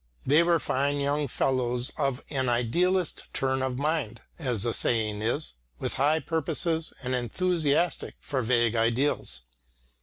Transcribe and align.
They 0.25 0.41
were 0.41 0.59
fine 0.59 0.99
young 0.99 1.27
fellows 1.27 1.91
of 1.95 2.23
an 2.31 2.49
idealist 2.49 3.27
turn 3.33 3.61
of 3.61 3.77
mind, 3.77 4.21
as 4.39 4.63
the 4.63 4.73
saying 4.73 5.21
is, 5.21 5.53
with 5.77 5.93
high 5.93 6.19
purposes 6.19 6.91
and 7.03 7.13
enthusiastic 7.13 8.15
for 8.19 8.41
vague 8.41 8.75
ideals. 8.75 9.43